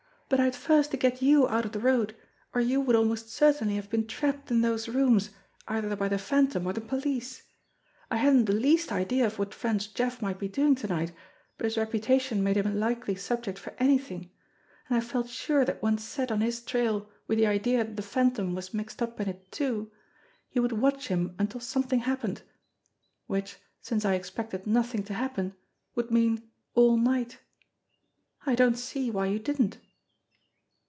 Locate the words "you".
1.21-1.45, 2.61-2.79, 20.53-20.61, 29.25-29.37